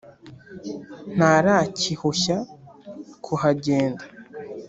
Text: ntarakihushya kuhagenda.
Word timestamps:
ntarakihushya 1.15 2.37
kuhagenda. 3.25 4.03